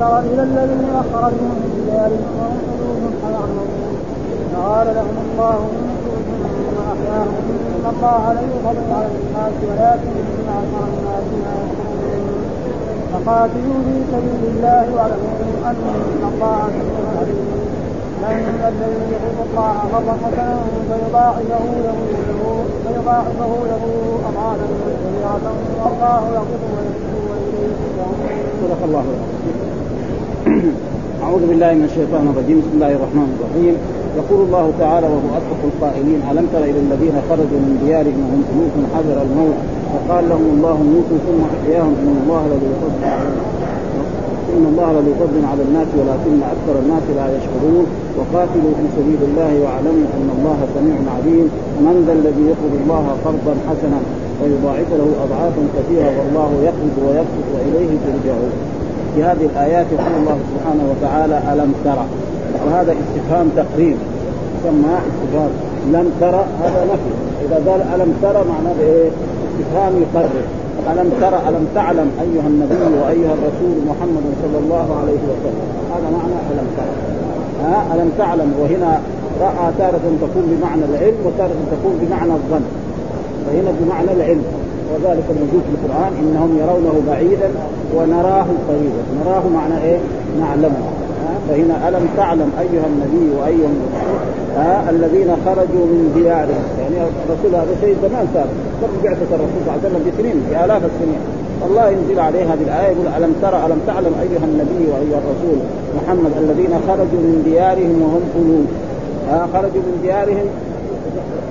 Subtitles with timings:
[0.00, 3.70] تر إلى الذين خرجوا من ديارهم وهم قلوب حيعلمون
[4.52, 5.58] فقال لهم الله
[6.66, 7.34] ثم احياهم
[7.76, 10.12] إن الله لا يفضل على الناس ولكن
[10.58, 12.40] أكثر الناس ما يشكرون
[13.12, 15.34] فقاتلوا في سبيل الله واعلموا
[15.70, 16.70] أن الله
[17.18, 17.50] عليم
[18.20, 20.56] من الذي يحب الله قرضا حسنا
[20.88, 21.96] فيضاعفه له
[22.84, 23.84] فيضاعفه له
[24.28, 25.52] اضعافا كثيرة
[25.84, 27.70] والله يقول ويكفر واليه
[28.60, 29.04] صدق الله
[31.24, 32.56] أعوذ بالله من الشيطان الرجيم.
[32.62, 33.74] بسم الله الرحمن الرحيم.
[34.20, 38.74] يقول الله تعالى وهو أصدق القائلين ألم تر إلى الذين خرجوا من ديارهم وهم ألوف
[38.92, 39.58] حذر الموت؟
[39.92, 41.94] فقال لهم الله موتوا ثم أحياهم.
[42.04, 43.02] إن الله لذو فضل
[44.56, 47.84] إن الله لذو فضل على الناس ولكن أكثر الناس لا يشكرون.
[48.18, 51.46] وقاتلوا في سبيل الله واعلموا أن الله سميع عليم.
[51.86, 54.00] من ذا الذي يقرض الله قرضا حسنا
[54.40, 58.52] ويضاعف له أضعافا كثيرة والله يقبض ويبسط وإليه ترجعون.
[59.14, 62.04] في هذه الآيات يقول الله سبحانه وتعالى ألم ترى
[62.66, 63.96] وهذا استفهام تقرير
[64.60, 65.50] يسمى استفهام.
[65.92, 67.12] لم ترى هذا نفي.
[67.44, 69.08] إذا قال ألم ترى معناه إيه؟
[69.50, 70.44] استفهام يقرر.
[70.92, 75.66] ألم ترى ألم تعلم أيها النبي وأيها الرسول محمد صلى الله عليه وسلم.
[75.94, 76.94] هذا معنى ألم ترى
[77.64, 79.00] ها؟ ألم تعلم وهنا
[79.40, 82.64] رأى تارة تكون بمعنى العلم وتارة تكون بمعنى الظن.
[83.46, 84.44] فهنا بمعنى العلم.
[84.92, 87.50] وذلك موجود في القرآن إنهم يرونه بعيدا
[87.96, 89.98] ونراه قريبا نراه معنى إيه؟
[90.40, 90.82] نعلمه.
[91.48, 93.70] فهنا ألم تعلم أيها النبي وأيها
[94.56, 96.64] ها؟ الذين خرجوا من ديارهم.
[96.80, 98.48] يعني الرسول هذا شيء زمان صار.
[98.82, 101.22] قبل بعثة الرسول صلى الله عليه وسلم بسنين بآلاف السنين.
[101.66, 105.58] الله ينزل عليه هذه الآية يقول ألم ترى ألم تعلم أيها النبي وأيها الرسول
[105.98, 108.66] محمد الذين خرجوا من ديارهم وهم قلوب.
[109.30, 110.46] ها؟ خرجوا من ديارهم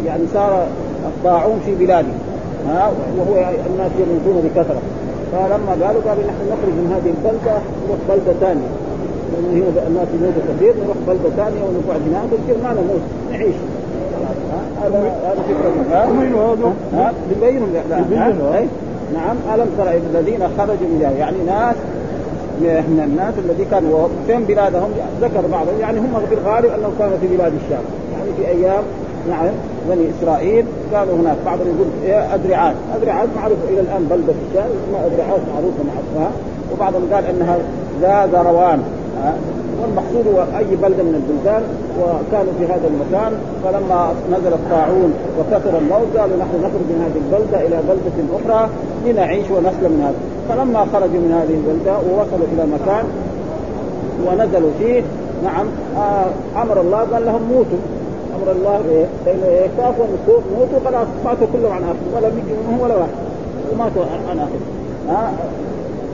[0.06, 0.68] يعني صار
[1.08, 2.29] الطاعون في بلادهم.
[2.68, 3.34] ها وهو
[3.70, 4.82] الناس يموتون بكثرة.
[5.32, 8.70] فلما قالوا قالوا نحن نخرج من هذه البلدة نروح بلدة ثانية.
[9.32, 13.56] لأنه هنا الناس يموتوا كثير نروح بلدة ثانية ونقعد هناك ونصير ما نموت نعيش.
[14.84, 15.72] هذا هذا فكره
[16.94, 17.70] ها بيبينهم
[19.14, 21.76] نعم ألم ترى الذين خرجوا من يعني ناس
[22.62, 24.90] من الناس الذي كانوا فين بلادهم
[25.22, 27.84] ذكر بعضهم يعني هم في الغالب أنهم كانوا في بلاد الشام.
[28.14, 28.84] يعني في أيام
[29.30, 29.54] نعم.
[29.90, 31.38] بني إسرائيل كانوا هناك.
[31.46, 36.32] بعضهم يقول إيه ادرعات ادرعات معروف إلى الآن بلده في الشام اسمها ادرعات معروفة معروفه
[36.72, 37.58] وبعضهم قال إنها
[38.02, 38.80] ذا ذروان
[39.82, 41.64] والمقصود هو أي بلدة من البلدان
[42.00, 43.32] وكانوا في هذا المكان.
[43.64, 48.70] فلما نزل الطاعون وكثر الموت قالوا نحن نخرج من هذه البلدة إلى بلدة أخرى
[49.06, 50.20] لنعيش ونسلم من هذا.
[50.50, 53.06] فلما خرجوا من هذه البلدة ووصلوا إلى مكان
[54.26, 55.02] ونزلوا فيه
[55.44, 55.66] نعم
[55.98, 57.82] آه أمر الله قال لهم موتوا.
[58.44, 60.06] أمر الله؟ لأنه إيه؟ خافوا
[60.58, 63.10] موتوا خلاص ماتوا كلهم عن آخر ولم يجي منهم ولا واحد
[63.74, 64.60] وماتوا عن آخر
[65.10, 65.32] ها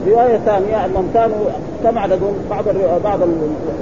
[0.08, 1.36] رواية ثانية أنهم كانوا
[1.84, 2.64] كم عددهم؟ بعض
[3.04, 3.20] بعض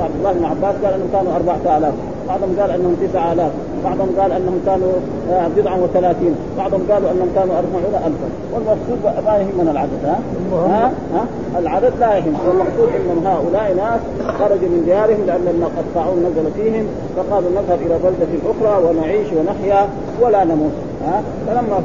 [0.01, 1.95] عبد الله بن عباس قال أنهم كانوا 4000
[2.29, 3.53] بعضهم قال أنهم 9000
[3.85, 4.93] بعضهم قال أنهم كانوا
[5.31, 10.19] آه، بضعة وثلاثين بعضهم قالوا أنهم كانوا أربعون ألفا والمقصود ما يهمنا العدد ها؟
[10.53, 11.27] ها؟ ها؟
[11.59, 14.01] العدد لا يهم والمقصود أن هؤلاء ناس
[14.39, 16.87] خرجوا من ديارهم لأن الطاعون نزل فيهم
[17.17, 19.89] فقالوا نذهب إلى بلدة أخرى ونعيش ونحيا
[20.21, 20.73] ولا نموت
[21.07, 21.81] ها فلما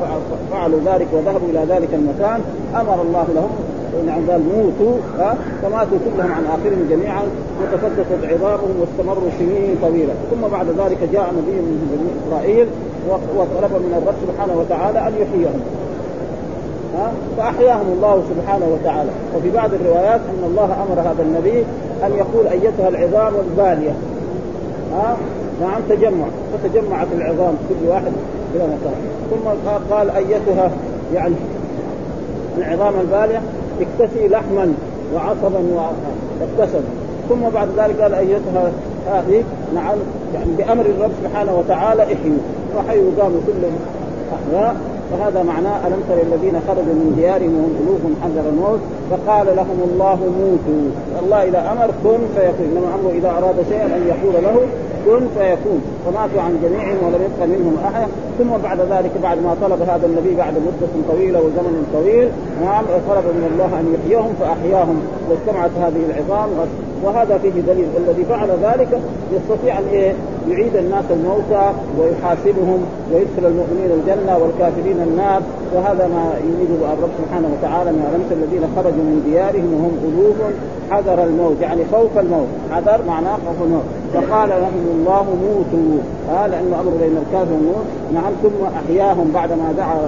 [0.51, 2.41] فعلوا ذلك وذهبوا إلى ذلك المكان
[2.75, 3.49] أمر الله لهم
[4.07, 7.23] نعم قال موتوا ها فماتوا كلهم عن آخرهم جميعا
[7.61, 10.13] وتفتتت عظامهم واستمروا سنين طويلة.
[10.31, 12.67] ثم بعد ذلك جاء نبي من بني إسرائيل
[13.09, 15.61] وطلب من الرب سبحانه وتعالى أن يحييهم.
[16.95, 19.09] ها فأحياهم الله سبحانه وتعالى.
[19.35, 21.63] وفي بعض الروايات أن الله أمر هذا النبي
[22.05, 23.91] أن يقول أيتها العظام البالية.
[24.93, 25.17] ها
[25.61, 26.25] نعم تجمع.
[26.53, 28.11] فتجمعت العظام كل واحد
[28.55, 28.95] إلى مكان.
[29.29, 30.71] ثم قال أيتها
[31.13, 31.35] يعني
[32.57, 33.41] العظام البالية؟
[33.81, 34.73] اكتسي لحما
[35.15, 35.59] وعصبا
[36.39, 36.83] واكتسب
[37.29, 38.71] ثم بعد ذلك قال أيتها
[39.07, 39.43] هذه
[39.75, 39.97] نعم
[40.33, 42.37] يعني بأمر الرب سبحانه وتعالى إحيوا.
[42.77, 43.79] وحيوا قاموا كلهم
[44.33, 44.75] أحياء.
[45.11, 50.19] وهذا معناه ألم تر الذين خرجوا من ديارهم وهم الوف حذر الموت؟ فقال لهم الله
[50.39, 50.85] موتوا.
[51.21, 52.65] الله إذا أمر كن فيكون.
[52.71, 54.55] إنما أمره إذا أراد شيئا أن يقول له
[55.05, 55.81] كن فيكون.
[56.05, 58.07] فماتوا عن جميعهم ولم يبق منهم أحد.
[58.37, 62.27] ثم بعد ذلك بعد ما طلب هذا النبي بعد مدة طويلة وزمن طويل
[62.65, 64.97] نعم طلب من الله أن يحييهم فأحياهم.
[65.29, 66.49] واجتمعت هذه العظام.
[67.03, 67.87] وهذا فيه دليل.
[67.97, 69.01] الذي فعل ذلك
[69.35, 70.13] يستطيع أن إيه؟
[70.51, 71.65] يعيد الناس الموتى
[71.97, 72.79] ويحاسبهم
[73.11, 75.41] ويدخل المؤمنين الجنة والكافرين النار.
[75.75, 80.37] وهذا ما يريده الرب سبحانه وتعالى من ألمس الذين خرجوا من ديارهم وهم قلوب
[80.91, 82.47] حذر الموت يعني خوف الموت.
[82.71, 83.87] حذر معناه خوف الموت.
[84.13, 85.97] فقال لهم الله موتوا.
[86.35, 87.87] آه لأنه أمر بين الكافر والموت.
[88.13, 89.99] نعم ثم أحياهم بعدما دعا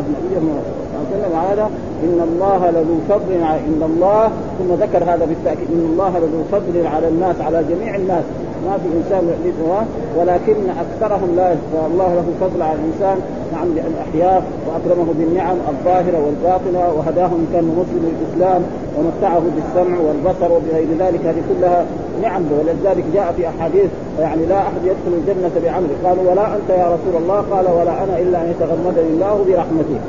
[1.12, 1.70] عليه وسلم هذا
[2.04, 3.34] إن الله لذو فضل
[3.68, 8.24] إن الله ثم ذكر هذا بالتاكيد إن الله لذو فضل على الناس على جميع الناس.
[8.66, 9.86] ما في إنسان يحدثها
[10.18, 13.18] ولكن أكثرهم لا يشكر الله له فضل على الإنسان
[13.54, 18.62] نعم بان احياه وأكرمه بالنعم الظاهرة والباطنة وهداه ان كان مسلم للإسلام
[18.98, 21.86] ومتعه بالسمع والبصر وبغير ذلك هذه كلها
[22.22, 25.96] نعم ولذلك جاء في أحاديث يعني لا أحد يدخل الجنة بعمله.
[26.06, 30.00] قالوا ولا أنت يا رسول الله؟ قال ولا أنا إلا أن يتغمدني الله برحمته.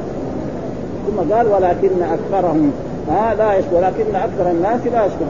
[1.06, 2.72] ثم قال ولكن أكثرهم.
[3.10, 5.26] ها لا يشكر ولكن أكثر الناس لا يشكر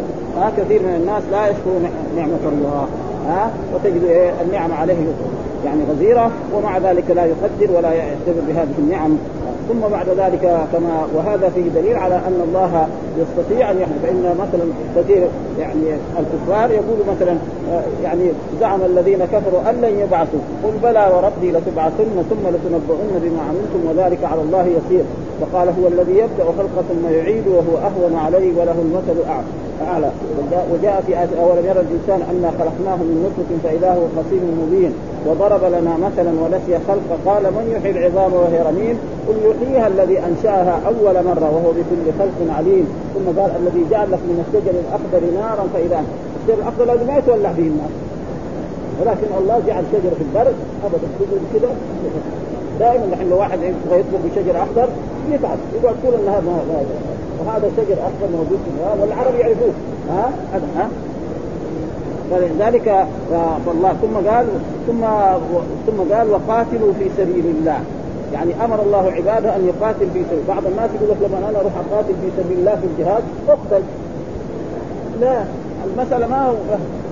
[0.56, 1.70] كثير من الناس لا يشكر
[2.16, 2.86] نعمة الله.
[3.28, 5.06] ها؟ وتجد النعم عليه
[5.64, 9.18] يعني غزيرة ومع ذلك لا يقدر ولا يعتبر بهذه النعم.
[9.68, 10.40] ثم بعد ذلك
[10.72, 12.86] كما وهذا فيه دليل على أن الله
[13.18, 14.02] يستطيع أن يحدث.
[14.02, 14.64] فإن مثلا
[14.96, 15.28] كثير
[15.60, 17.36] يعني الكفار يقول مثلا
[17.72, 18.30] آه، يعني
[18.60, 20.40] زعم الذين كفروا أن لن يبعثوا.
[20.64, 25.04] قل بلى وربي لتبعثن ثم لتنبؤن بما عملتم وذلك على الله يسير.
[25.40, 29.46] وقال هو الذي يبدأ خلقه ثم يعيد وهو أهون عليه وله المثل الأعلى.
[29.82, 30.10] اعلى
[30.72, 34.92] وجاء في آية اولم يرى الإنسان أنا خلقناه من نطفة فإذا هو خصيم مبين.
[35.26, 38.98] وضرب لنا مثلا ونسي خلق قال من يحيي العظام وهي رميم؟
[39.28, 42.86] قل يحييها الذي أنشأها أول مرة وهو بكل خلق عليم.
[43.14, 46.04] ثم قال الذي جعل لك من الشجر الأخضر نارا فإذا
[46.36, 47.94] الشجر الأخضر لازم ما يتولع به الناس
[49.00, 50.54] ولكن الله جعل شجره في البرد.
[50.82, 51.70] تقول كذا
[52.80, 54.88] دائما لو واحد يبغى يطلب بشجر أخضر
[55.30, 56.62] يتعب يقعد طول النهار ما
[57.40, 59.72] وهذا شجر اخضر موجود في والعرب يعرفوه.
[60.10, 60.88] ها؟ هذا ها؟
[62.30, 63.06] فلذلك
[63.66, 64.46] فالله ثم قال
[64.86, 65.00] ثم
[65.86, 67.78] ثم قال وقاتلوا في سبيل الله.
[68.32, 71.72] يعني أمر الله عباده أن يقاتل في سبيل بعض الناس يقول لك لما أنا أروح
[71.90, 73.82] أقاتل في سبيل الله في الجهاد أقتل.
[75.20, 75.44] لا
[75.84, 76.54] المسألة ما هو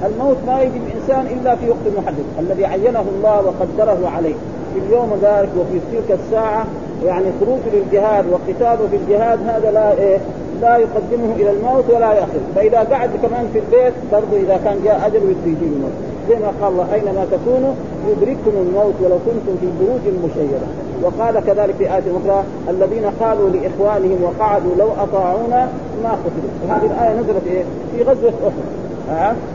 [0.07, 4.35] الموت ما يجي الانسان إلا في وقت محدد الذي عينه الله وقدره عليه
[4.75, 6.67] في اليوم ذلك وفي تلك الساعة
[7.07, 10.19] يعني خروج للجهاد وقتاله في الجهاد هذا لا إيه
[10.61, 12.41] لا يقدمه إلى الموت ولا يأخذ.
[12.57, 15.93] فإذا قعد كمان في البيت برضه إذا كان جاء أجل يجي الموت.
[16.29, 17.73] زي ما قال الله أينما تكونوا
[18.09, 20.59] يدرككم الموت ولو كنتم في بروج مشيدة.
[21.03, 25.69] وقال كذلك في آية أخرى الذين قالوا لإخوانهم وقعدوا لو أطاعونا
[26.03, 26.53] ما قتلوا.
[26.69, 27.63] وهذه الآية نزلت إيه؟
[27.93, 28.81] في غزوة أحد.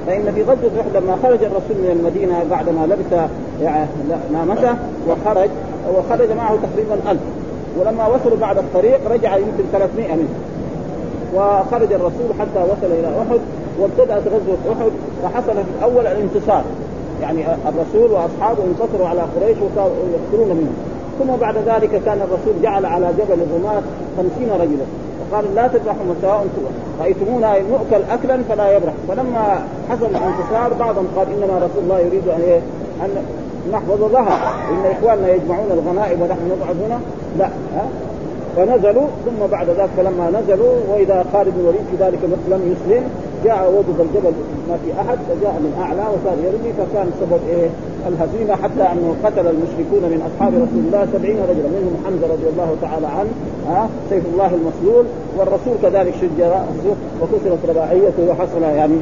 [0.08, 3.30] فإن في غزوة أحد لما خرج الرسول من المدينة بعدما لبس
[3.62, 3.86] يعني
[4.34, 4.76] نامته
[5.10, 5.50] وخرج
[5.98, 7.22] وخرج معه تقريبا ألف.
[7.80, 10.36] ولما وصلوا بعد الطريق رجع يمكن 300 منهم.
[11.36, 13.40] وخرج الرسول حتى وصل إلى أحد
[13.80, 14.92] وابتدأت غزوة أحد
[15.24, 16.64] وحصل في الأول الانتصار.
[17.22, 20.76] يعني الرسول وأصحابه انتصروا على قريش وصاروا يقتلون منهم.
[21.20, 23.82] ثم بعد ذلك كان الرسول جعل على جبل الرماة
[24.18, 24.86] خمسين رجلا.
[25.32, 26.46] وقال لا تذبحوا سواء
[27.02, 32.62] رأيتمونا نؤكل اكلا فلا يبرح فلما حصل الانتصار بعضهم قال إنما رسول الله يريد أن؟
[33.02, 33.26] أن
[33.72, 34.40] نحفظ ظهر
[34.72, 37.00] إن إخواننا يجمعون الغنائم ونحن نقعد هنا.
[37.40, 37.46] لا
[37.76, 37.88] ها؟
[38.56, 43.04] فنزلوا ثم بعد ذلك فلما نزلوا وإذا خالد بن الوليد في ذلك الوقت لم يسلم
[43.44, 44.34] جاء وجد الجبل
[44.70, 47.70] ما في أحد فجاء من أعلى وصار يرمي فكان سبب إيه؟
[48.10, 52.76] الهزيمة حتى أنه قتل المشركون من أصحاب رسول الله سبعين رجلا منهم حمزة رضي الله
[52.82, 53.30] تعالى عنه
[53.68, 55.06] ها؟ سيف الله المسلول
[55.38, 58.96] والرسول كذلك شج رأسه وكسرت رباعيته وحصل يعني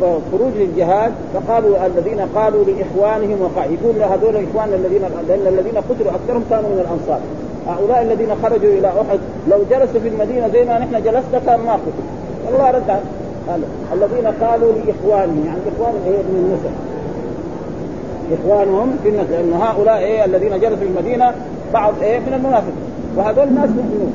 [0.00, 6.44] فخروج للجهاد فقالوا الذين قالوا لإخوانهم وقع يقول هذول اخواننا الذين لأن الذين قتلوا أكثرهم
[6.50, 7.20] كانوا من الأنصار.
[7.66, 9.18] هؤلاء الذين خرجوا إلى أحد
[9.50, 12.50] لو جلسوا في المدينة زي ما نحن جلسنا كان ما قتلوا.
[12.50, 13.00] الله رد
[13.92, 16.74] الذين قالوا لإخوانهم يعني إخوانهم إيه؟ من النسب
[18.40, 21.32] إخوانهم في النسب لأن هؤلاء إيه؟ الذين جلسوا في المدينة
[21.72, 22.74] بعض إيه؟ من المنافقين
[23.16, 24.12] وهذول الناس مؤمنون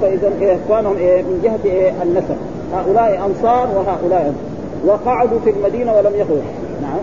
[0.00, 2.36] فاذا إيه إخوانهم إيه؟ من جهة إيه؟ النسب
[2.74, 4.34] هؤلاء أنصار وهؤلاء
[4.86, 6.42] وقعدوا في المدينة ولم يخرجوا.
[6.82, 7.00] نعم.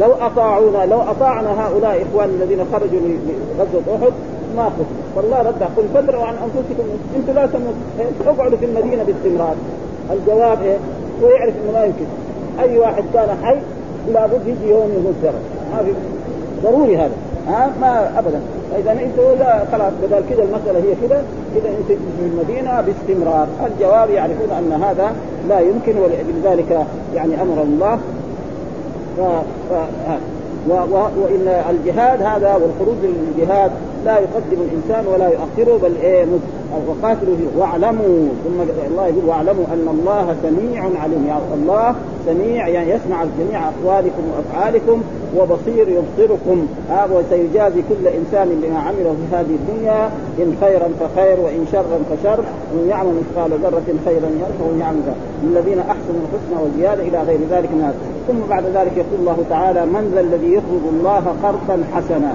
[0.00, 3.00] لو أطاعونا لو أطاعنا هؤلاء إخوان الذين خرجوا
[3.58, 4.12] لغزوة أحد
[4.56, 6.84] ما قتلوا فالله رد قل فادروا عن أنفسكم.
[7.16, 9.54] أنتم لا تموتوا إيه؟ اقعدوا في المدينة باستمرار.
[10.12, 10.76] الجواب إيه؟
[11.22, 12.04] هو يعرف إنه ما يمكن.
[12.60, 13.56] أي واحد كان حي
[14.12, 15.34] لابد يجي يوم يموت
[15.72, 15.92] ما في
[16.64, 17.12] ضروري هذا.
[17.48, 18.40] ها؟ ما ابدا.
[18.70, 21.24] فاذا انت لا خلاص بدل كذا المسألة هي كذا
[21.54, 23.48] كذا أنت في المدينة باستمرار.
[23.66, 25.12] الجواب يعرفون أن هذا
[25.48, 27.98] لا يمكن ولذلك يعني أمر الله.
[29.16, 29.20] ف...
[29.70, 29.74] ف...
[30.68, 33.70] وإن الجهاد هذا والخروج للجهاد
[34.04, 36.26] لا يقدم الإنسان ولا يؤخره بل إيه؟
[36.88, 41.26] وقاتلوا واعلموا ثم الله يقول واعلموا أن الله سميع عليم.
[41.28, 41.94] يا الله
[42.26, 45.02] سميع يعني يسمع جميع أقوالكم وأفعالكم
[45.36, 46.66] وبصير يبصركم.
[46.90, 52.44] آه وسيجازي كل إنسان بما عمله في هذه الدنيا إن خيرا فخير وإن شرا فشر.
[52.74, 55.02] ومن يعمل مثقال ذرة خيرا يره ومن يعمل
[55.44, 57.96] للذين أحسنوا الحسنى والزيادة إلى غير ذلك من هذا.
[58.28, 62.32] ثم بعد ذلك يقول الله تعالى من ذا الذي يقرض الله قرضا حسنا؟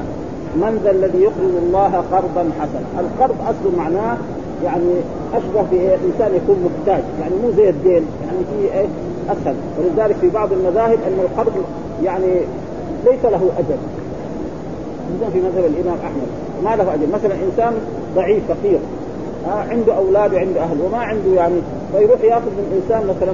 [0.55, 2.99] من ذا الذي يقرض الله قرضا حسنا.
[2.99, 4.17] القرض اصله معناه
[4.63, 4.93] يعني
[5.33, 7.03] أشبه بانسان يكون محتاج.
[7.21, 8.85] يعني مو زي الدين يعني في إيه؟
[9.29, 9.55] أسهل.
[9.79, 11.53] ولذلك في بعض المذاهب أن القرض
[12.03, 12.31] يعني
[13.05, 13.79] ليس له أجل.
[15.15, 16.27] مثلا في مذهب الإمام أحمد.
[16.63, 17.07] ما له أجل.
[17.13, 17.73] مثلا إنسان
[18.15, 18.79] ضعيف فقير.
[19.47, 20.77] آه عنده أولاد وعنده أهل.
[20.81, 21.59] وما عنده يعني.
[21.91, 23.33] فيروح يأخذ من إنسان مثلا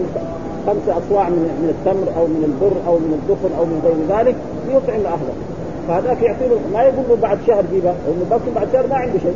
[0.68, 4.36] خمسة أصواع من من التمر أو من البر أو من الدخن أو من غير ذلك
[4.68, 5.55] ليطعم أهله.
[5.88, 9.20] فهذاك يعطي له ما يقول له بعد شهر جيبه لأنه بس بعد شهر ما عنده
[9.20, 9.36] شيء.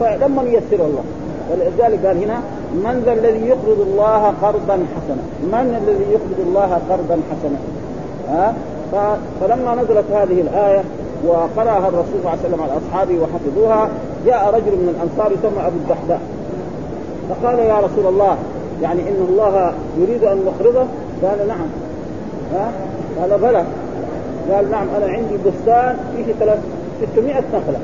[0.00, 1.04] فلما ييسر الله.
[1.50, 2.40] ولذلك قال هنا
[2.74, 7.58] من ذا الذي يقرض الله قرضا حسنا؟ من الذي يقرض الله قرضا حسنا؟
[8.28, 8.54] ها؟
[9.40, 10.82] فلما نزلت هذه الآية
[11.26, 13.88] وقرأها الرسول صلى الله عليه وسلم على أصحابه وحفظوها
[14.26, 16.20] جاء رجل من الأنصار يسمى أبو الدحداء.
[17.30, 18.36] فقال يا رسول الله
[18.82, 20.86] يعني إن الله يريد أن نقرضه
[21.22, 21.66] قال نعم.
[22.54, 22.72] ها؟
[23.20, 23.64] قال بلى.
[24.50, 26.58] قال نعم أنا عندي بستان فيه ثلاث
[27.14, 27.80] 600 نخلة.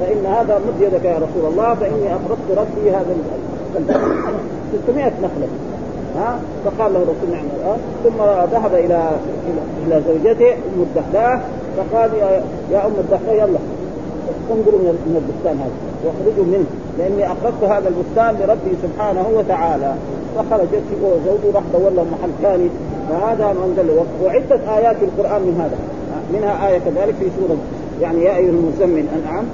[0.00, 3.16] فإن هذا مد يدك يا رسول الله فإني اقرضت ربي هذا
[4.86, 5.48] 600 نخلة.
[6.16, 7.44] ها؟ فقال له الرسول نعم.
[7.56, 8.22] الان ثم
[8.56, 9.10] ذهب إلى
[9.86, 11.40] إلى زوجته أم الدحداح
[11.76, 12.10] فقال
[12.72, 13.58] يا, أم الدحداح يلا
[14.50, 15.70] انظروا من البستان هذا
[16.04, 16.66] واخرجوا منه
[16.98, 19.94] لأني اقرضت هذا البستان لربي سبحانه وتعالى.
[20.36, 22.68] فخرجت وزوجه راح دور لهم محل ثاني.
[23.08, 23.90] فهذا من دل
[24.24, 25.78] وعدة آيات في القرآن من هذا.
[26.34, 27.56] منها آية كذلك في سورة
[28.02, 29.44] يعني يا أيها المزمل أنعم.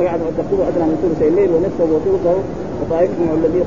[0.00, 2.36] يعني تقول أدنى من ثلثي الليل ونصفه وثلثه
[2.80, 3.62] وطائفه الذي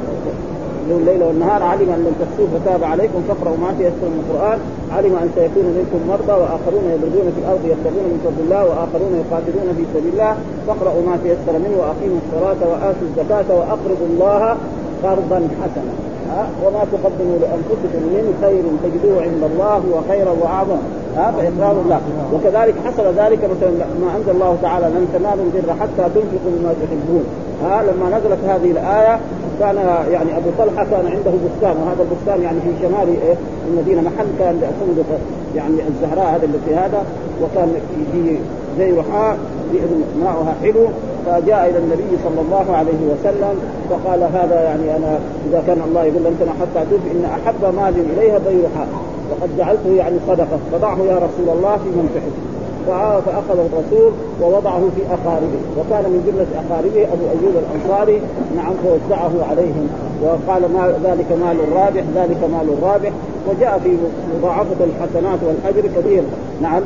[0.89, 1.63] له الليل والنهار.
[1.63, 3.19] علم أن لم تحصوه فتاب عليكم.
[3.27, 4.59] فاقرأوا ما تيسر من القرآن.
[4.95, 9.67] علم أن سيكون منكم مرضى وآخرون يضربون في الأرض يبتغون من فضل الله وآخرون يقاتلون
[9.77, 10.33] في سبيل الله.
[10.67, 14.41] فاقرأوا ما تيسر منه وأقيموا الصلاة وآتوا الزكاة وأقرضوا الله
[15.03, 16.02] قرضا حسنا.
[16.63, 20.81] وما تقدموا لأنفسكم من خير تجدوه عند الله هو خيرا وأعظم.
[21.17, 22.01] ها فإقرار الله.
[22.33, 23.71] وكذلك حصل ذلك مثلا
[24.01, 27.25] ما أنزل الله تعالى لن تنالوا البر حتى تنفقوا مما تحبون.
[27.63, 29.19] ها لما نزلت هذه الآية
[29.59, 29.75] كان
[30.11, 33.35] يعني أبو طلحة كان عنده بستان وهذا البستان يعني في شمال إيه
[33.67, 35.19] المدينة محل كان فندق
[35.55, 37.03] يعني الزهراء هذا اللي في هذا
[37.43, 37.73] وكان
[38.11, 38.37] فيه
[38.77, 39.37] زي رحاء
[40.23, 40.87] ماؤها حلو.
[41.25, 43.55] فجاء إلى النبي صلى الله عليه وسلم
[43.89, 48.37] فقال هذا يعني أنا إذا كان الله يقول انت حتى توفي إن أحب مال إليها
[48.37, 48.87] بيرحاء
[49.31, 50.59] وقد جعلته يعني صدقة.
[50.71, 52.53] فضعه يا رسول الله في من تحب
[53.25, 54.11] فأخذه الرسول
[54.41, 55.61] ووضعه في أقاربه.
[55.77, 58.21] وكان من جملة أقاربه أبو أيوب الأنصاري.
[58.55, 59.87] نعم فوزعه عليهم.
[60.23, 63.11] وقال ما ذلك مال رابح ذلك مال رابح.
[63.49, 63.89] وجاء في
[64.37, 66.23] مضاعفة الحسنات والأجر كبير.
[66.61, 66.81] نعم.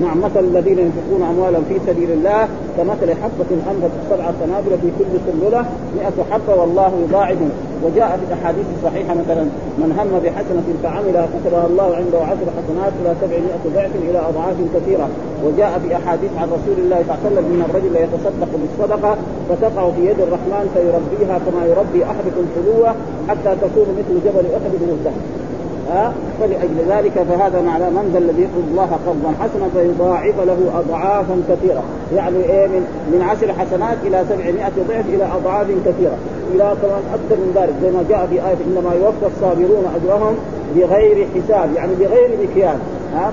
[0.00, 5.12] نعم مثل الذين ينفقون اموالا في سبيل الله كمثل حبة أنبتت سبع سنابل في كل
[5.26, 5.64] سنبلة
[5.96, 7.38] 100 حبة والله يضاعف.
[7.84, 9.44] وجاء في الأحاديث الصحيحة مثلا
[9.80, 13.40] من هم بحسنة فعملها كتبها الله عنده عشر حسنات إلى 700
[13.74, 15.08] ضعف إلى أضعاف كثيرة.
[15.44, 19.16] وجاء في أحاديث عن رسول الله صلى الله عليه وسلم من الرجل يتصدق بالصدقة
[19.48, 22.90] فتقع في يد الرحمن فيربيها كما يربي أحدكم حلوة
[23.28, 25.45] حتى تكون مثل جبل أحد من الذهب
[25.90, 31.42] ها؟ فلأجل ذلك فهذا معنى من ذا الذي يقرض الله قرضا حسنا فيضاعف له أضعافا
[31.48, 31.82] كثيرة.
[32.14, 36.16] يعني إيه؟ من من عشر حسنات إلى سبعمائة ضعف إلى أضعاف كثيرة.
[36.54, 40.34] إلى كمان أكثر من ذلك زي ما جاء في آية إنما يوفى الصابرون أجرهم
[40.76, 42.78] بغير حساب يعني بغير مكيال.
[43.14, 43.32] ها؟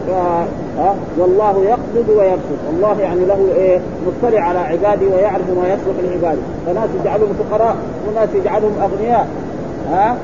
[0.77, 2.61] ها؟ والله يقبض ويبسط.
[2.73, 6.41] الله يعني له إيه؟ مطلع على عباده ويعرف ما يصلح لعباده.
[6.65, 7.75] فناس يجعلهم فقراء
[8.07, 9.27] وناس يجعلهم أغنياء.
[9.91, 10.17] ها؟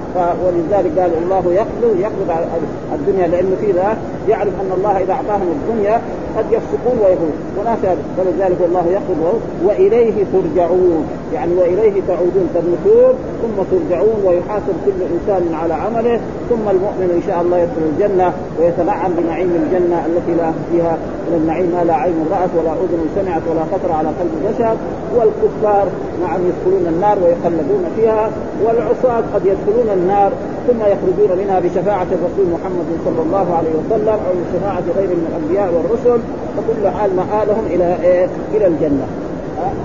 [0.45, 2.45] ولذلك قال الله يقبض يقبض
[2.93, 3.97] الدنيا لأنه في ذا
[4.29, 6.01] يعرف أن الله إذا أعطاهم الدنيا
[6.39, 7.35] قد يفسقون ويهون.
[7.57, 7.79] وناس
[8.17, 11.05] فلذلك الله يقبض وإليه ترجعون.
[11.33, 12.49] يعني وإليه تعودون.
[12.55, 16.19] تموتون ثم ترجعون ويحاسب كل إنسان على عمله
[16.49, 21.69] ثم المؤمن إن شاء الله يدخل الجنة ويتنعم بنعيم الجنة التي لا فيها من النعيم
[21.75, 24.75] ما لا عين رأت ولا أذن سمعت ولا خطر على قلب بشر.
[25.15, 25.87] والكفار
[26.23, 28.31] نعم يدخلون النار ويخلدون فيها.
[28.63, 30.31] والعصاة قد يدخلون النار
[30.67, 35.73] ثم يخرجون منها بشفاعة الرسول محمد صلى الله عليه وسلم أو بشفاعة غير من الأنبياء
[35.73, 36.21] والرسل
[36.57, 39.07] فكل حال مآلهم إلى إيه؟ إلى الجنة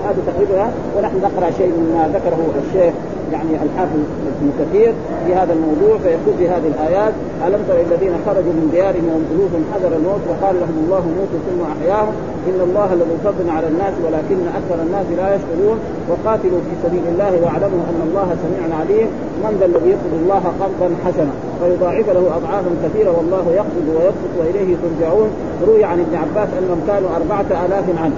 [0.05, 2.93] هذا تقريبا ونحن نقرأ شيء مما ذكره الشيخ
[3.33, 3.99] يعني الحافظ
[4.31, 4.93] ابن كثير
[5.25, 7.13] في هذا الموضوع فيقول في هذه الآيات
[7.47, 11.61] ألم تر الذين خرجوا من ديارهم وهم الوف حذر الموت وقال لهم الله موتوا ثم
[11.75, 12.13] أحياهم
[12.49, 15.77] إن الله لذو فضل على الناس ولكن أكثر الناس لا يشكرون
[16.09, 19.07] وقاتلوا في سبيل الله واعلموا أن الله سميع عليم
[19.43, 24.75] من ذا الذي يقبض الله قرضا حسنا؟ فيضاعف له أضعافا كثيرة والله يقبض ويبسط وإليه
[24.83, 25.29] ترجعون.
[25.67, 28.15] روي عن ابن عباس أنهم كانوا أربعة آلاف عنه.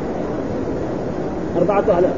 [1.57, 2.15] أربعة آلاف.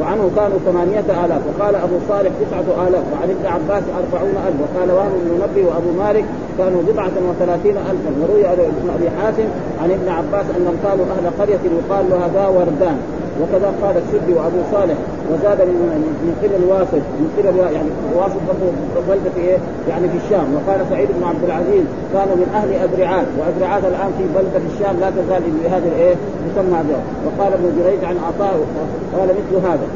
[0.00, 1.42] وعنه كانوا ثمانية آلاف.
[1.48, 3.04] وقال أبو صالح تسعة آلاف.
[3.12, 4.56] وعن ابن عباس أربعون ألف.
[4.62, 6.24] وقال وهم بن منبه وأبو مالك
[6.58, 8.10] كانوا بضعة وثلاثين ألفا.
[8.22, 9.48] وروي ابن أبي حاتم
[9.82, 12.98] عن ابن عباس أنهم كانوا أهل قرية يقال لها ذا وردان.
[13.40, 14.98] وكذا قال السدي وابو صالح
[15.30, 15.60] وزاد
[16.24, 18.68] من قبل واسط من قبل يعني واسط برضه
[19.08, 19.58] بلده إيه؟
[19.88, 24.24] يعني في الشام وقال سعيد بن عبد العزيز كانوا من أهل ادرعات وادرعات الآن في
[24.34, 26.14] بلدة في الشام لا تزال بهذه الإيه؟
[26.46, 26.80] تسمى
[27.26, 28.54] وقال ابن جريج عن عطاء
[29.16, 29.86] قال مثل هذا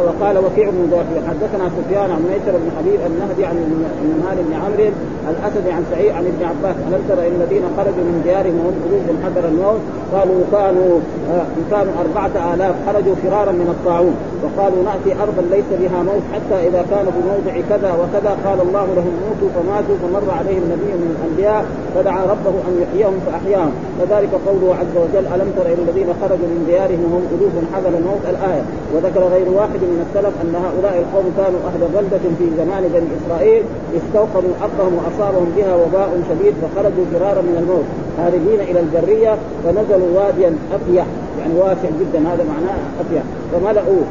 [0.00, 3.56] وقال وكيع بن ذاكر حدثنا سفيان عن ميسر بن حبيب النهدي عن
[4.04, 4.90] النهار بن عمرو
[5.30, 6.76] الأسد عن سعيد عن ابن عباس.
[6.88, 9.80] ألم تر ان الذين خرجوا من ديارهم وهم خروج حذر الموت؟
[10.12, 12.74] قالوا كانوا آه كانوا أربعة آلاف.
[12.86, 14.14] خرجوا فرارا من الطاعون.
[14.44, 19.14] وقالوا نأتي أرضا ليس بها موت حتى إذا كانوا بموضع كذا وكذا قال الله لهم
[19.24, 23.72] موتوا فماتوا فمر عليهم نبي من الأنبياء فدعا ربه أن يحييهم فأحياهم.
[24.00, 28.22] وذلك قوله عز وجل ألم تر إلى الذين خرجوا من ديارهم وهم ألوف حذر الموت؟
[28.32, 28.64] الآية.
[28.94, 33.62] وذكر غير واحد من السلف أن هؤلاء القوم كانوا أهل بلدة في زمان بني إسرائيل
[33.98, 39.32] استوقظوا أرضهم وأصابهم بها وباء شديد فخرجوا فرارا من الموت خارجين إلى البرية
[39.64, 41.06] فنزلوا واديا أفيح.
[41.40, 43.22] يعني واسع جدا هذا معناه أفيح
[43.52, 44.02] فملأوا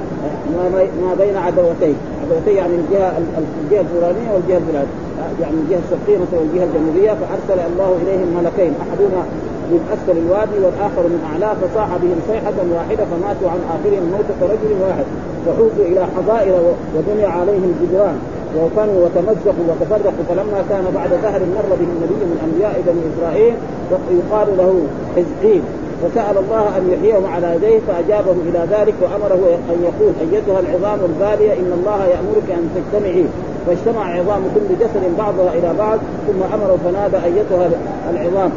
[1.02, 1.96] ما بين عدوتين.
[2.24, 3.14] عدوتين يعني الجهة
[3.64, 4.96] الجهة الفلانية والجهة الفلانية.
[5.42, 9.24] يعني الجهة الشرقية مثلا والجهة الجنوبية فأرسل الله إليهم ملكين أحدهما
[9.72, 14.72] من أسفل الوادي والآخر من اعلاه فصاح بهم صيحة واحدة فماتوا عن آخرهم موتة رجل
[14.86, 15.06] واحد.
[15.46, 16.54] فحوزوا إلى حظائر
[16.96, 18.18] وبني عليهم جدران.
[18.58, 20.24] وفنوا وتمزقوا وتفرقوا.
[20.30, 23.54] فلما كان بعد دهر مر بهم نبي من أنبياء بني إسرائيل
[23.92, 24.82] يقال له
[25.16, 25.62] حزقيل
[26.02, 31.54] فسأل الله أن يحييهم على يديه فاجابه إلى ذلك وأمره أن يقول أيتها العظام البالية
[31.54, 33.26] إن الله يأمرك أن تجتمعي.
[33.68, 37.70] فاجتمع عظام كل جسد بعضها إلى بعض ثم أمره فنادى أيتها
[38.10, 38.52] العظام.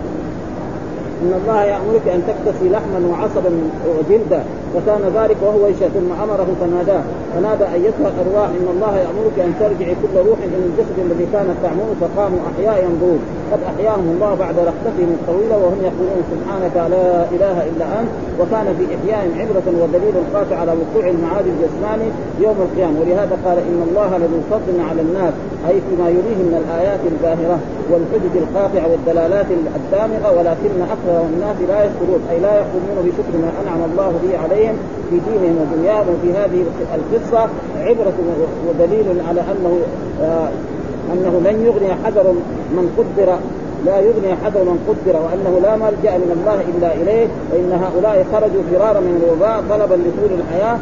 [1.25, 3.51] إن الله يأمرك أن تكتسي لحما وعصبا
[3.97, 4.41] وجلدا
[4.75, 7.03] فكان ذلك وهو يشاء ثم أمره فناداه.
[7.35, 11.89] فنادى ايتها الارواح إن الله يأمرك أن ترجعي كل روح إلى الجسد الذي كانت تعمل.
[12.01, 13.21] فقاموا أحياء ينظرون.
[13.53, 18.11] قد أحياهم الله بعد رحلتهم الطويلة وهم يقولون سبحانك لا إله إلا أنت.
[18.41, 22.09] وكان في احيائهم عبرة ودليل قاطع على وقوع المعاد الجسماني
[22.45, 22.97] يوم القيامة.
[23.01, 25.35] ولهذا قال إن الله لذو فضل على الناس.
[25.69, 27.59] اي فيما يريه من الآيات الباهرة
[27.91, 29.47] والحجج القاطعة والدلالات
[29.81, 34.77] الدامغة ولكن أكثر الناس لا يشكرون أي لا يقومون بشكر ما أنعم الله به عليهم
[35.11, 36.07] في دينهم ودنياهم.
[36.13, 36.61] وفي هذه
[36.99, 37.49] القصة
[37.89, 38.19] عبرة
[38.69, 39.73] ودليل على أنه
[40.23, 40.49] آه
[41.13, 42.27] أنه لن يغني حذر
[42.77, 43.39] من قدر
[43.87, 48.63] لا يغني حذر من قدر وأنه لا ملجأ من الله إلا إليه وإن هؤلاء خرجوا
[48.71, 50.79] فرارا من الوباء طلبا لطول الحياة.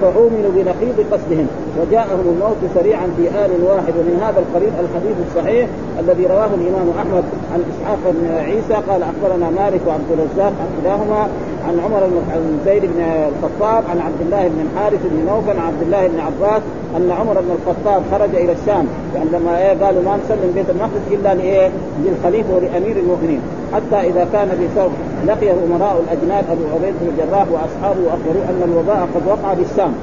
[0.00, 1.46] فعوملوا بنقيض قصدهم.
[1.80, 3.92] وجاءهم الموت سريعا في آل واحد.
[3.98, 5.68] ومن هذا القريب الحديث الصحيح
[6.00, 11.28] الذي رواه الإمام أحمد عن إسحاق بن عيسى قال أخبرنا مالك وعبد الرزاق عن كلاهما
[11.68, 15.82] عن عمر بن زيد بن الخطاب عن عبد الله بن الحارث بن نوفل عن عبد
[15.82, 16.62] الله بن عباس
[16.96, 18.86] أن عمر بن الخطاب خرج إلى الشام.
[19.14, 21.70] يعني لما إيه قالوا ما نسلم بيت المقدس إلا لإيه؟
[22.04, 23.40] للخليفة ولأمير المؤمنين.
[23.72, 24.90] حتى إذا كان في ثوب
[25.26, 29.94] لقيه أمراء الأجناد أبو عبيد بن الجراح وأصحابه واخبروه أن الوباء قد وقع بالشام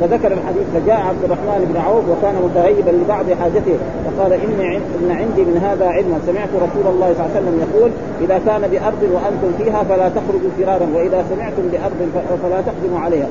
[0.00, 5.42] فذكر الحديث فجاء عبد الرحمن بن عوف وكان متهيبا لبعض حاجته فقال اني إن عندي
[5.50, 6.18] من هذا علما.
[6.26, 7.90] سمعت رسول الله صلى الله عليه وسلم يقول
[8.24, 12.00] إذا كان بأرض وأنتم فيها فلا تخرجوا فرارا وإذا سمعتم بأرض
[12.42, 13.28] فلا تقدموا عليها.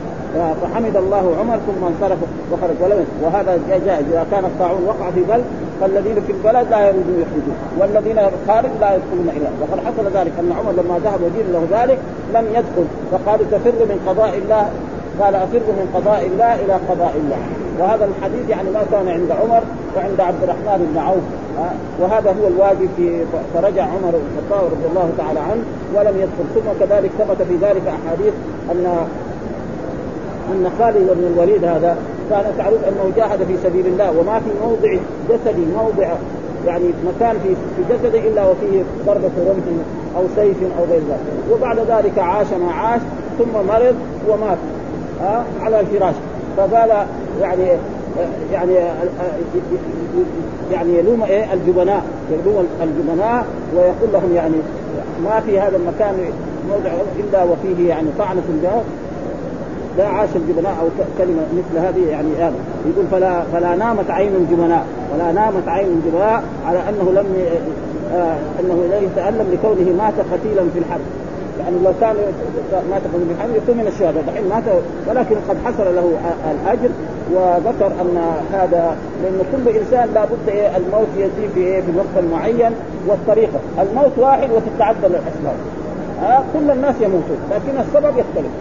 [0.61, 2.19] فحمد الله عمر ثم انصرف
[2.51, 2.77] وخرج.
[2.81, 5.45] ولم وهذا جائز إذا كان الطاعون وقع في بلد
[5.81, 9.49] فالذين في البلد لا يريدون يخرجون والذين خارج لا يدخلون إلى.
[9.61, 11.99] وقد حصل ذلك أن عمر لما ذهب وجيل له ذلك
[12.35, 14.65] لم يدخل فقالوا تفر من قضاء الله
[15.21, 17.41] قال افر من قضاء الله إلى قضاء الله.
[17.79, 19.63] وهذا الحديث يعني ما كان عند عمر
[19.95, 21.23] وعند عبد الرحمن بن عوف.
[21.99, 25.63] وهذا هو الواجب في فرجع عمر بن الخطاب رضي الله تعالى عنه
[25.95, 26.45] ولم يدخل.
[26.55, 28.33] ثم كذلك ثبت في ذلك أحاديث
[28.71, 29.07] أن
[30.51, 31.97] أن خالد بن الوليد هذا
[32.29, 34.97] كان تعرف أنه جاهد في سبيل الله وما في موضع
[35.29, 36.13] جسدي موضع
[36.67, 39.65] يعني مكان في في جسده إلا وفيه ضربة رمح
[40.17, 41.51] أو سيف أو غير ذلك.
[41.51, 43.01] وبعد ذلك عاش ما عاش
[43.39, 43.95] ثم مرض
[44.29, 44.57] ومات.
[45.21, 46.15] ها؟ على الفراش.
[46.57, 46.89] فقال
[47.41, 47.67] يعني
[48.53, 48.73] يعني
[50.71, 52.03] يعني يلوم إيه؟ الجبناء.
[52.31, 53.45] يلوم الجبناء
[53.75, 54.55] ويقول لهم يعني
[55.23, 56.15] ما في هذا المكان
[56.69, 58.67] موضع إلا وفيه يعني طعنة في
[59.97, 62.55] لا عاش الجبناء أو كلمة مثل هذه يعني هذا.
[62.85, 64.85] يقول فلا فلا نامت عين الجبناء.
[65.13, 67.25] ولا نامت عين الجبناء على أنه لم
[68.13, 71.01] آه أنه لا يتالم لكونه مات قتيلا في الحرب.
[71.59, 72.15] يعني لو كان
[72.91, 74.63] مات في الحرب يكون من الشهداء دحين مات
[75.07, 76.13] ولكن قد حصل له
[76.51, 76.89] الأجر
[77.33, 78.17] وذكر أن
[78.53, 82.71] هذا لأن كل إنسان لابد إيه الموت يأتي في إيه في الوقت المعين
[83.07, 85.55] والطريقة، الموت واحد وتتعدد الاسباب.
[86.23, 88.51] آه كل الناس يموتون لكن السبب يختلف.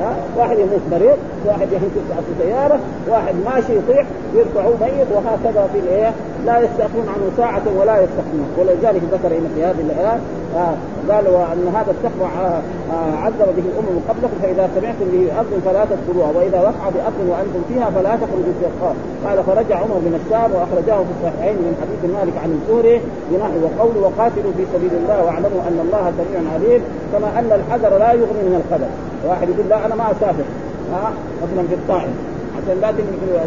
[0.00, 1.16] ها؟ واحد يموت مريض
[1.46, 6.12] واحد ينكسر في سياره واحد ماشي يطيح يرفعوه ميت وهكذا في الإيه
[6.46, 10.20] لا يستأخرون عنه ساعة ولا يستقيمون ولذلك ذكر هنا في هذه الآية
[10.56, 10.74] آه
[11.10, 12.60] قال وأن هذا السحر آه
[12.94, 17.62] آه عذب به الأمم قبلكم فإذا سمعتم به أرض فلا تدخلوها وإذا وقع بأرض وأنتم
[17.68, 22.36] فيها فلا تخرجوا فيها قال فرجع عمر من الشام وأخرجاه في الصحيحين من حديث مالك
[22.42, 23.00] عن الزهري
[23.30, 26.80] بنحو وقول وقاتلوا في سبيل الله واعلموا أن الله سميع عليم
[27.12, 28.90] كما أن الحذر لا يغني من القدر.
[29.28, 30.46] واحد يقول لا أنا ما أسافر.
[30.92, 32.14] ها؟ مثلا في الطائف.
[32.56, 33.38] عشان لا تنقلوا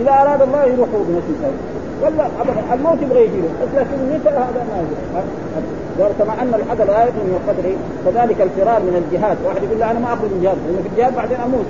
[0.00, 1.28] إذا أراد الله يروحوا بنفس
[2.02, 2.26] ولا
[2.74, 4.66] الموت يبغى يجي له لكن متى هذا
[5.14, 5.22] ما
[5.98, 9.36] قال كما أن الحذر لا يكون من كذلك الفرار من الجهاد.
[9.46, 11.66] واحد يقول لا أنا ما أخرج من الجهاد لأنه في الجهاد بعدين أموت.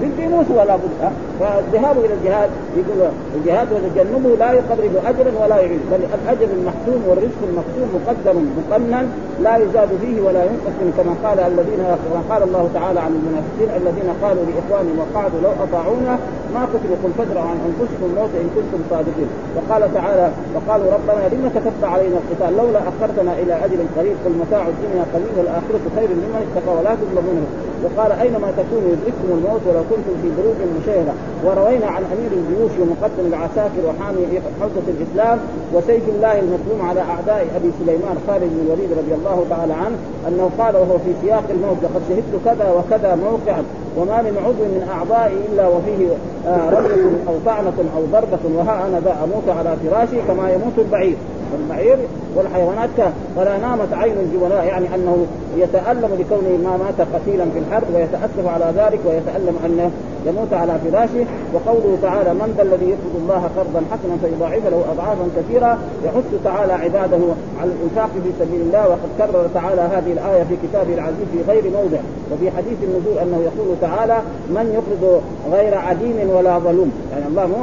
[0.00, 5.80] بده يموت ولا بد فالذهاب إلى الجهاد يقول الجهاد وتجنبه لا يقرب أجرا ولا يعيد
[5.92, 9.06] بل الأجر المحتوم والرزق المقسوم مقدم مقنن
[9.42, 14.08] لا يزاد فيه ولا ينقص كما قال الذين كما قال الله تعالى عن المنافقين الذين
[14.22, 16.18] قالوا لاخوانهم وقعدوا لو أطاعونا
[16.54, 19.30] ما قتلوا قل فادروا عن أنفسكم الموت إن كنتم صادقين.
[19.56, 24.62] وقال تعالى وقالوا ربنا لما كتبت علينا القتال لولا أخرتنا إلى أجل قريب قل متاع
[24.72, 27.46] الدنيا قليل والآخرة خير لمن اتقى ولا تظلمون.
[27.86, 31.12] وقال أينما تكونوا يدرككم الموت ولو كنتم في بروج مشاهدة.
[31.44, 35.38] وروينا عن أمير الجيوش ومقدم العساكر وحامي حوزه الإسلام
[35.74, 39.96] وسيف الله المسلوم على أعداء أبي سليمان خالد بن الوليد رضي الله تعالى عنه
[40.28, 43.62] أنه قال وهو في سياق الموت لقد شهدت كذا وكذا موقعا
[43.98, 46.08] وما من عضو من أعضائي إلا وفيه
[46.46, 51.16] آه رمية أو طعنة أو ضربة وها أنا ذا أموت على فراشي كما يموت البعير.
[51.52, 51.98] والبعير
[52.36, 52.90] والحيوانات
[53.36, 58.72] فلا نامت عين الجبناء يعني أنه يتألم لكونه ما مات قتيلا في الحرب ويتأسف على
[58.76, 59.90] ذلك ويتألم انه
[60.26, 61.26] يموت على فراشه.
[61.54, 66.72] وقوله تعالى من ذا الذي يقرض الله قرضا حسنا فيضاعف له اضعافا كثيره يحث تعالى
[66.72, 67.22] عباده
[67.60, 68.88] على الإنفاق في سبيل الله.
[68.88, 71.98] وقد كرر تعالى هذه الآية في كتابه العزيز في غير موضع.
[72.32, 74.18] وفي حديث النزول أنه يقول تعالى
[74.50, 76.90] من يقرض غير عديم ولا ظلوم.
[77.12, 77.56] يعني الله مو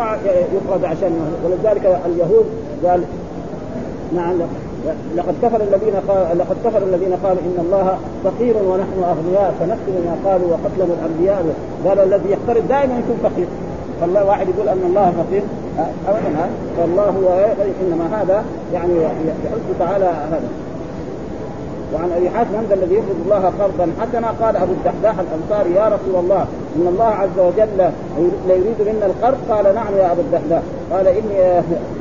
[0.56, 1.14] يقرض عشان
[1.46, 2.46] ولذلك اليهود
[2.86, 3.04] قال
[4.16, 4.36] نعم
[5.16, 10.32] لقد كفر الذين قال لقد كفر الذين قالوا إن الله فقير ونحن أغنياء فنكتب ما
[10.32, 11.56] قالوا وقتلهم الأنبياء.
[11.86, 13.48] قال الذي يقترض دائما يكون فقير.
[14.02, 15.42] فالله واحد يقول أن الله فقير.
[16.08, 20.42] ابدا فالله هو إنما هذا يعني يحث تعالى هذا.
[21.94, 26.16] وعن أبي حاتم ذا الذي يقرض الله قرضا حسنا قال أبو الدحداح الأنصاري يا رسول
[26.24, 27.78] الله إن الله عز وجل
[28.48, 29.38] لا يريد منا القرض.
[29.50, 30.62] قال نعم يا ابا الدحداح.
[30.92, 31.38] قال إني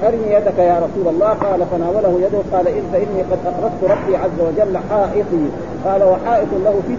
[0.06, 1.28] أرني يدك يا رسول الله.
[1.28, 2.42] قال فناوله يده.
[2.56, 5.44] قال إن فإني قد أقرضت ربي عز وجل حائطي.
[5.84, 6.96] قال وحائط له في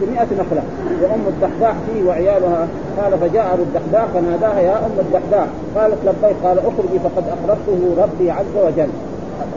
[0.00, 0.62] 600 نخلة.
[1.02, 2.68] وأم الدحداح فيه وعيالها.
[3.02, 5.46] قال فجاء أبو الدحداح فناداها يا أم الدحداح.
[5.76, 6.36] قالت لبيك.
[6.44, 8.88] قال أخرجي فقد أقرضته ربي عز وجل.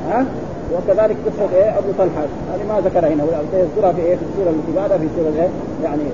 [0.09, 0.25] ها؟
[0.73, 2.25] وكذلك قصه إيه؟ أبو طلحة.
[2.51, 3.23] هذه ما ذكرها هنا.
[3.51, 5.49] سيذكرها في إيه؟ في السورة التي بعدها في سورة إيه؟
[5.83, 6.05] يعني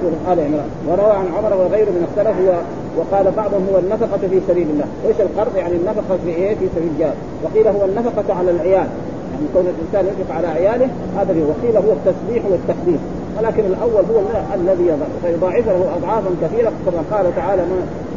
[0.00, 0.70] سورة آل عمران.
[0.88, 2.52] وروى عن عمر وغيره من السلف هو
[2.98, 6.90] وقال بعضهم هو النفقة في سبيل الله، إيش القرض؟ يعني النفقة في إيه؟ في سبيل
[6.96, 7.12] الله،
[7.44, 8.88] وقيل هو النفقة على العيال،
[9.32, 13.00] يعني كون الإنسان ينفق على عياله هذا هو، وقيل هو التسبيح والتقديم،
[13.40, 14.20] ولكن الأول هو
[14.54, 17.62] الذي يضع فيضاعف له اضعافا كثيرة كما قال تعالى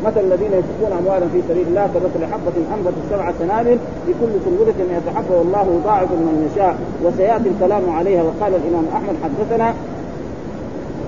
[0.05, 5.31] مثل الذين ينفقون اموالا في سبيل الله كمثل حبة انبت سبع سنابل بكل سنبلة يتحفظ
[5.31, 8.23] والله يضاعف من يشاء وسيأتي الكلام عليها.
[8.23, 9.73] وقال الإمام أحمد حدثنا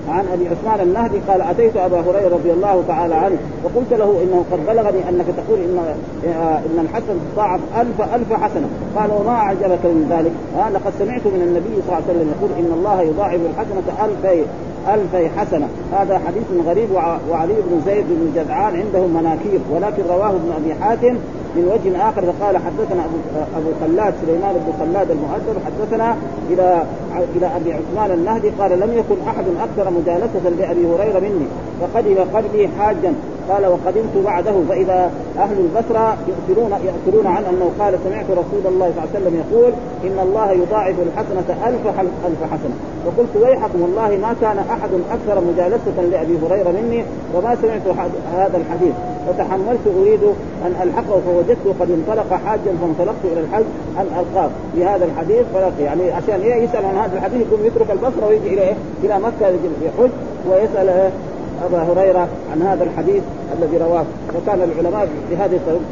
[0.08, 4.44] عن أبي عثمان النهدي قال أتيت أبا هريرة رضي الله تعالى عنه وقلت له إنه
[4.52, 5.78] قد بلغني أنك تقول إن
[6.66, 11.42] إن الحسن تضاعف ألف ألف حسنة قال وما أعجبك من ذلك؟ آه لقد سمعت من
[11.46, 14.44] النبي صلى الله عليه وسلم يقول إن الله يضاعف الحسنة الفي
[14.94, 15.68] ألفي حسنة.
[15.92, 16.88] هذا حديث غريب
[17.30, 21.16] وعلي بن زيد بن جدعان عندهم مناكير ولكن رواه ابن أبي حاتم
[21.56, 23.04] من وجه آخر فقال حدثنا
[23.56, 26.16] أبو, خلاد سليمان بن خلاد المؤدب حدثنا
[26.50, 26.82] إلى
[27.36, 31.46] إلى أبي عثمان النهدي قال لم يكن أحد أكثر مجالسة لأبي هريرة مني
[31.80, 33.14] فقدم قبلي حاجا.
[33.48, 39.04] قال وقدمت بعده فإذا أهل البصرة يؤثرون يؤثرون عن أنه قال سمعت رسول الله صلى
[39.04, 39.72] الله عليه وسلم يقول
[40.04, 46.02] إن الله يضاعف الحسنة ألف ألف حسنة فقلت ويحكم والله ما كان أحد أكثر مجالسة
[46.10, 47.04] لأبي هريرة مني
[47.34, 47.82] وما سمعت
[48.34, 48.94] هذا الحديث
[49.26, 50.22] فتحملت أريد
[50.66, 53.64] أن ألحقه فوجدته قد انطلق حاجا فانطلقت إلى الحج
[53.98, 57.90] أن ألقاه في هذا الحديث فلقي يعني عشان إيه يسأل عن هذا الحديث يقوم يترك
[57.90, 59.48] البصرة ويجي إلى إيه؟ إلى مكة
[59.82, 60.10] يحج
[60.50, 61.10] ويسأل إيه؟
[61.64, 63.22] أبا هريرة عن هذا الحديث
[63.58, 64.04] الذي رواه
[64.36, 65.84] وكان العلماء بهذه الطريقة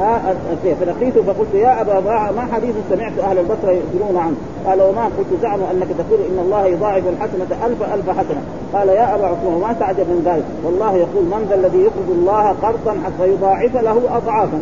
[0.00, 0.34] آه
[0.80, 2.00] فلقيت فقلت يا أبا
[2.36, 6.66] ما حديث سمعت أهل البصرة يخبرون عنه؟ قال وما قلت زعموا أنك تقول إن الله
[6.66, 8.42] يضاعف الحسنة ألف ألف حسنة.
[8.74, 12.54] قال يا أبا عثمان وما تعجب من ذلك؟ والله يقول من ذا الذي يقرض الله
[12.62, 14.60] قرضا حتى يضاعف له اضعافا؟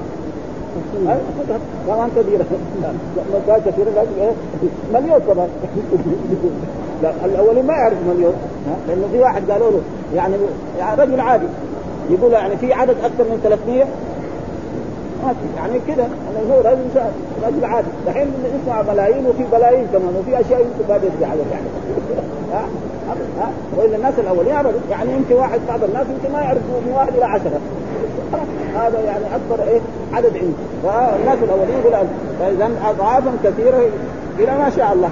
[1.87, 2.44] كمان كبيرة.
[3.66, 4.07] كثيرة
[4.94, 5.49] مليون كمان
[7.24, 8.34] الأولين ما يعرف مليون
[8.88, 9.80] لأنه في واحد قالوا له
[10.14, 10.34] يعني,
[10.78, 11.46] يعني رجل عادي
[12.11, 13.84] يقول يعني في عدد أكثر من 300
[15.22, 16.08] ما في يعني كذا
[16.50, 17.11] هو رجل
[17.46, 17.87] رجل عادي.
[18.06, 18.28] دحين
[18.62, 21.66] نسمع ملايين وفي بلايين كمان وفي أشياء يمكن ما بيدري عدد يعني.
[22.52, 22.64] ها؟
[23.40, 27.14] ها؟ وإلا الناس الأولين يعرفوا يعني يمكن واحد بعض الناس يمكن ما يعرف من واحد
[27.14, 27.61] إلى عشرة.
[28.80, 29.80] هذا يعني أكبر إيه؟
[30.12, 30.58] عدد عنده.
[30.82, 32.06] فالناس الأولين يقول
[32.40, 33.80] فإذا اضعافا كثيرة
[34.38, 35.11] إلى ما شاء الله.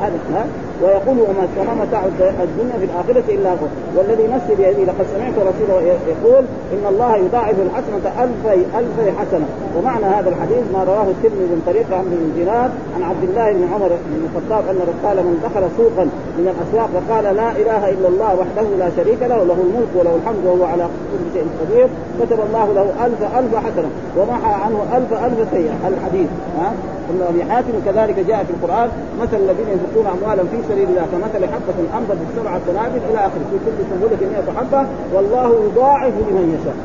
[0.00, 0.46] هذا ها؟
[0.82, 2.02] ويقول وما متاع
[2.48, 3.66] الدنيا في الآخرة إلا هو.
[3.96, 5.76] والذي نفسي بيده لقد سمعت رسوله
[6.12, 9.46] يقول إن الله يضاعف الحسنة ألفي ألفي حسنة.
[9.76, 13.64] ومعنى هذا الحديث ما رواه الترمذي من طريق عمرو بن دينار عن عبد الله بن
[13.74, 16.04] عمر بن الخطاب أن قال من دخل سوقا
[16.38, 20.44] من الأسواق فقال لا إله إلا الله وحده لا شريك له له الملك وله الحمد
[20.46, 21.88] وهو على كل شيء قدير.
[22.20, 25.76] كتب الله له ألف ألف حسنة ومحى عنه ألف ألف سيئة.
[25.88, 26.72] الحديث ها؟
[27.10, 28.88] ابن أبي حاتم كذلك جاء في القرآن
[29.20, 33.44] مثل الذين ينفقون اموالا في سبيل الله كمثل حبة أنبت السبع سنابل إلى آخره.
[33.50, 36.76] في كل سنبلة 100 حبة والله يضاعف لمن يشاء.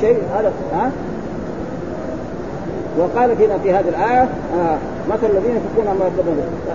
[0.00, 0.90] شيء هذا ها؟
[2.98, 4.76] وقال هنا في هذه الآية آه
[5.10, 6.10] مثل الذين ينفقون ما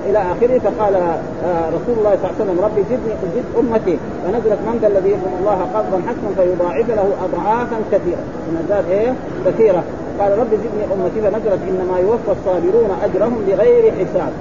[0.09, 4.59] إلى آخره فقال آه رسول الله صلى الله عليه وسلم ربي زدني زد أمتي فنزلت
[4.67, 8.23] من ذا الذي يقرض الله قرضا حسنا فيضاعف له أضعافا كثيرة.
[8.47, 9.13] من إيه؟
[9.45, 9.83] كثيرة.
[10.19, 14.31] قال رب زدني أمتي فنزلت إنما يوفى الصابرون أجرهم بغير حساب.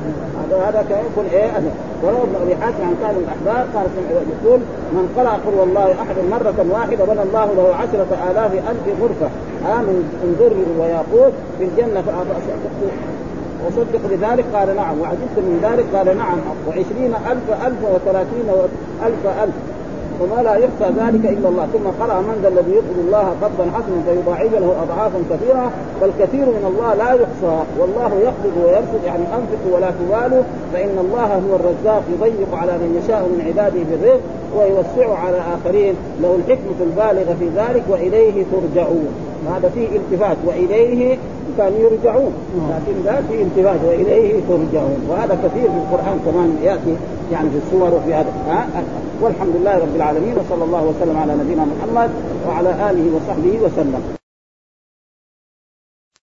[0.53, 1.71] هذا كان يكون إيه أجر
[2.03, 3.87] وروى ابن أبي حاتم عن كان الاحبار قال
[4.33, 4.61] يقول
[4.93, 9.29] من قرأ قل والله أحد مرة واحدة بنى الله له عشرة آلاف ألف غرفة.
[9.67, 12.05] آه من در وياقوت في الجنة
[13.67, 15.01] وصدق بذلك؟ قال نعم.
[15.01, 16.39] وعجبت من ذلك؟ قال نعم.
[16.69, 18.49] وعشرين ألف ألف وثلاثين
[19.07, 19.55] ألف ألف.
[20.21, 21.67] وما لا يخفى ذلك إلا الله.
[21.73, 25.71] ثم قرأ من ذا الذي يقبل الله قبضا حسنا فيضاعف له أضعافا كثيرة.
[26.01, 29.01] فالكثير من الله لا يحصى والله يقبض ويرفض.
[29.07, 34.25] يعني انفق ولا تبالوا فإن الله هو الرزاق يضيق على من يشاء من عباده بالرزق
[34.57, 35.95] ويوسع على آخرين.
[36.23, 39.09] له الحكمة البالغة في ذلك وإليه ترجعون.
[39.47, 41.19] هذا فيه التفات وإليه
[41.59, 42.33] كانوا يرجعون.
[42.71, 45.01] لكن ذا فيه التفات وإليه ترجعون.
[45.09, 46.97] وهذا كثير في القرآن كمان يأتي
[47.33, 48.33] يعني في الصور وفي هذا.
[48.49, 48.67] ها؟
[49.23, 52.11] والحمد لله رب العالمين وصلى الله وسلم على نبينا محمد
[52.49, 54.26] وعلى آله وصحبه وسلم.